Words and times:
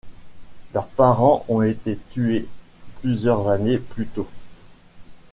Leurs 0.73 0.87
parents 0.87 1.45
ont 1.47 1.61
été 1.61 1.95
tués 2.09 2.47
plusieurs 3.01 3.49
années 3.49 3.77
plus 3.77 4.07
tôt. 4.07 4.27